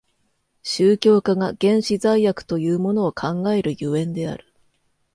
[0.63, 4.51] 宗教家が原始罪悪というものを考える所以である。